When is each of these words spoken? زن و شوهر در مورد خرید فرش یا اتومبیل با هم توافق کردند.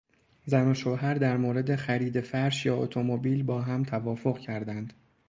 زن 0.45 0.67
و 0.71 0.73
شوهر 0.73 1.13
در 1.13 1.37
مورد 1.37 1.75
خرید 1.75 2.21
فرش 2.21 2.65
یا 2.65 2.75
اتومبیل 2.77 3.43
با 3.43 3.61
هم 3.61 3.83
توافق 3.83 4.39
کردند. 4.39 4.93